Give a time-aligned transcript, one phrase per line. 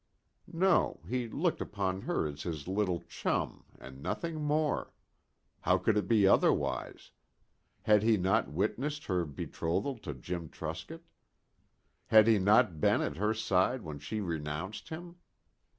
[0.51, 4.93] No, he looked upon her as his little "chum" and nothing more.
[5.59, 7.11] How could it be otherwise?
[7.83, 11.03] Had he not witnessed her betrothal to Jim Truscott?
[12.07, 15.17] Had he not been at her side when she renounced him?